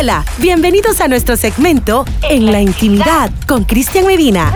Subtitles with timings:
[0.00, 4.50] Hola, bienvenidos a nuestro segmento En la Intimidad con Cristian Medina.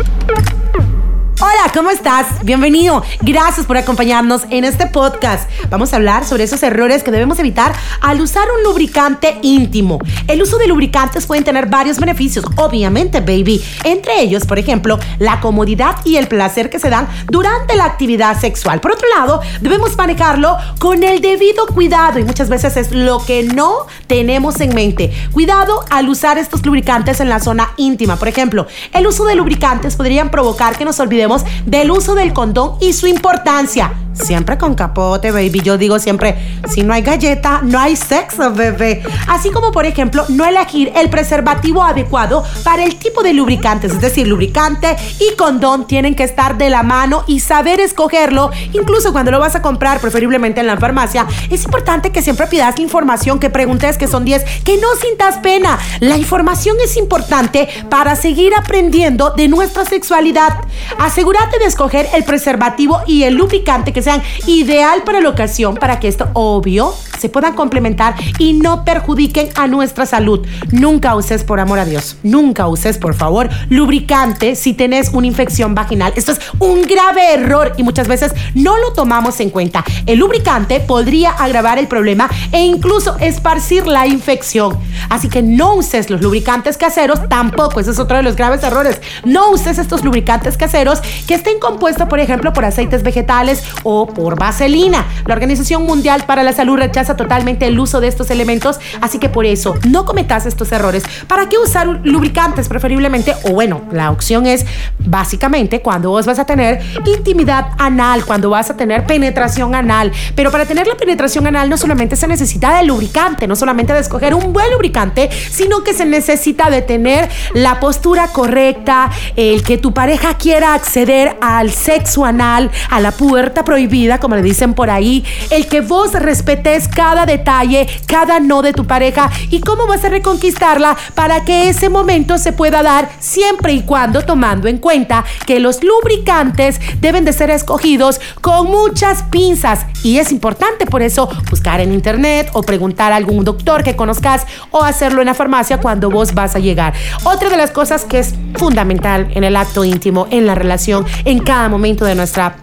[1.75, 2.27] ¿Cómo estás?
[2.45, 3.03] Bienvenido.
[3.21, 5.51] Gracias por acompañarnos en este podcast.
[5.71, 9.99] Vamos a hablar sobre esos errores que debemos evitar al usar un lubricante íntimo.
[10.29, 13.61] El uso de lubricantes pueden tener varios beneficios, obviamente, baby.
[13.83, 18.39] Entre ellos, por ejemplo, la comodidad y el placer que se dan durante la actividad
[18.39, 18.81] sexual.
[18.81, 23.43] Por otro lado, debemos manejarlo con el debido cuidado y muchas veces es lo que
[23.43, 25.13] no tenemos en mente.
[25.33, 28.15] Cuidado al usar estos lubricantes en la zona íntima.
[28.15, 32.77] Por ejemplo, el uso de lubricantes podrían provocar que nos olvidemos del uso del condón
[32.81, 34.04] y su importancia.
[34.15, 35.61] Siempre con capote, baby.
[35.61, 39.03] Yo digo siempre, si no hay galleta, no hay sexo, bebé.
[39.29, 43.93] Así como, por ejemplo, no elegir el preservativo adecuado para el tipo de lubricantes.
[43.93, 49.13] Es decir, lubricante y condón tienen que estar de la mano y saber escogerlo, incluso
[49.13, 51.27] cuando lo vas a comprar, preferiblemente en la farmacia.
[51.51, 55.39] Es importante que siempre pidas la información, que preguntes que son 10, que no sintas
[55.39, 55.79] pena.
[56.01, 60.61] La información es importante para seguir aprendiendo de nuestra sexualidad.
[60.99, 65.99] Asegúrate de escoger el preservativo y el lubricante que sean ideal para la ocasión para
[65.99, 66.95] que esto, obvio,
[67.25, 70.47] se puedan complementar y no perjudiquen a nuestra salud.
[70.71, 75.75] Nunca uses, por amor a Dios, nunca uses, por favor, lubricante si tenés una infección
[75.75, 76.13] vaginal.
[76.17, 79.83] Esto es un grave error y muchas veces no lo tomamos en cuenta.
[80.05, 84.79] El lubricante podría agravar el problema e incluso esparcir la infección.
[85.09, 87.81] Así que no uses los lubricantes caseros tampoco.
[87.81, 89.01] Ese es otro de los graves errores.
[89.25, 94.39] No uses estos lubricantes caseros que estén compuestos, por ejemplo, por aceites vegetales o por
[94.39, 95.07] vaselina.
[95.25, 99.29] La Organización Mundial para la Salud rechaza totalmente el uso de estos elementos, así que
[99.29, 101.05] por eso no cometas estos errores.
[101.29, 103.35] ¿Para qué usar lubricantes preferiblemente?
[103.45, 104.65] O bueno, la opción es
[104.99, 110.13] básicamente cuando vos vas a tener intimidad anal, cuando vas a tener penetración anal.
[110.35, 114.01] Pero para tener la penetración anal no solamente se necesita de lubricante, no solamente de
[114.01, 119.79] escoger un buen lubricante, sino que se necesita de tener la postura correcta, el que
[119.79, 124.91] tu pareja quiera acceder al sexo anal, a la puerta prohibida, como le dicen por
[124.91, 130.03] ahí, el que vos respetes cada detalle, cada no de tu pareja y cómo vas
[130.07, 135.23] a reconquistarla para que ese momento se pueda dar siempre y cuando tomando en cuenta
[135.47, 141.29] que los lubricantes deben de ser escogidos con muchas pinzas y es importante por eso
[141.51, 145.83] buscar en internet o preguntar a algún doctor que conozcas o hacerlo en la farmacia
[145.83, 146.95] cuando vos vas a llegar.
[147.25, 151.41] Otra de las cosas que es fundamental en el acto íntimo, en la relación, en
[151.41, 152.57] cada momento de nuestra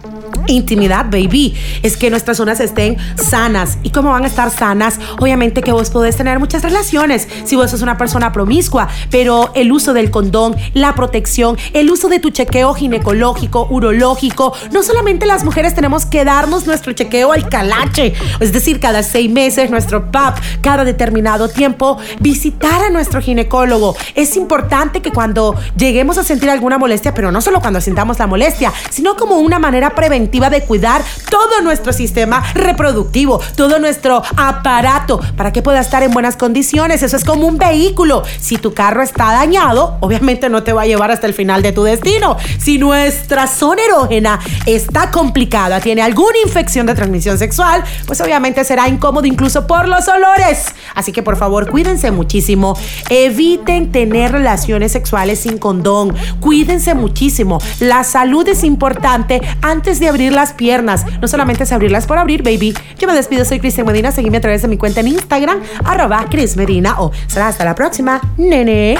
[0.52, 1.54] intimidad, baby.
[1.82, 3.78] Es que nuestras zonas estén sanas.
[3.82, 4.98] ¿Y cómo van a estar sanas?
[5.18, 9.72] Obviamente que vos podés tener muchas relaciones si vos sos una persona promiscua, pero el
[9.72, 15.44] uso del condón, la protección, el uso de tu chequeo ginecológico, urológico, no solamente las
[15.44, 20.38] mujeres tenemos que darnos nuestro chequeo al calache, es decir, cada seis meses, nuestro PAP,
[20.60, 23.96] cada determinado tiempo, visitar a nuestro ginecólogo.
[24.14, 28.26] Es importante que cuando lleguemos a sentir alguna molestia, pero no solo cuando sintamos la
[28.26, 35.20] molestia, sino como una manera preventiva de cuidar todo nuestro sistema reproductivo, todo nuestro aparato
[35.36, 37.02] para que pueda estar en buenas condiciones.
[37.02, 38.22] Eso es como un vehículo.
[38.40, 41.72] Si tu carro está dañado, obviamente no te va a llevar hasta el final de
[41.72, 42.36] tu destino.
[42.58, 48.88] Si nuestra zona erógena está complicada, tiene alguna infección de transmisión sexual, pues obviamente será
[48.88, 50.66] incómodo incluso por los olores.
[50.94, 52.76] Así que por favor, cuídense muchísimo.
[53.10, 56.14] Eviten tener relaciones sexuales sin condón.
[56.40, 57.60] Cuídense muchísimo.
[57.80, 61.04] La salud es importante antes de las piernas.
[61.20, 62.74] No solamente es abrirlas por abrir, baby.
[62.98, 64.12] Yo me despido, soy Cristian Medina.
[64.12, 67.00] Seguime a través de mi cuenta en Instagram, arroba Cris Medina.
[67.00, 68.96] O será hasta la próxima, nene.